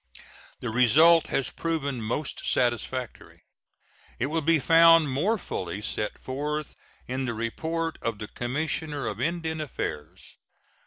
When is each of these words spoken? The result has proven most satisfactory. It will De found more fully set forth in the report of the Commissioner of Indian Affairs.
The 0.61 0.71
result 0.71 1.27
has 1.27 1.51
proven 1.51 2.01
most 2.01 2.43
satisfactory. 2.43 3.43
It 4.17 4.25
will 4.31 4.41
De 4.41 4.57
found 4.57 5.11
more 5.11 5.37
fully 5.37 5.79
set 5.79 6.17
forth 6.17 6.75
in 7.05 7.25
the 7.25 7.35
report 7.35 7.99
of 8.01 8.17
the 8.17 8.27
Commissioner 8.27 9.05
of 9.05 9.21
Indian 9.21 9.61
Affairs. 9.61 10.37